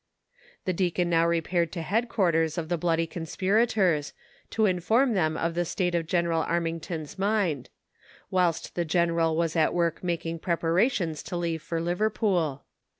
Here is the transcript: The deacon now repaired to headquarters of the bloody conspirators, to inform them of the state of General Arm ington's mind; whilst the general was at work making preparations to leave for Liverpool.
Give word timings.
The 0.65 0.73
deacon 0.73 1.11
now 1.11 1.27
repaired 1.27 1.71
to 1.73 1.83
headquarters 1.83 2.57
of 2.57 2.69
the 2.69 2.77
bloody 2.79 3.05
conspirators, 3.05 4.13
to 4.49 4.65
inform 4.65 5.13
them 5.13 5.37
of 5.37 5.53
the 5.53 5.63
state 5.63 5.93
of 5.93 6.07
General 6.07 6.41
Arm 6.41 6.63
ington's 6.65 7.19
mind; 7.19 7.69
whilst 8.31 8.73
the 8.73 8.83
general 8.83 9.35
was 9.35 9.55
at 9.55 9.75
work 9.75 10.03
making 10.03 10.39
preparations 10.39 11.21
to 11.21 11.37
leave 11.37 11.61
for 11.61 11.79
Liverpool. 11.79 12.63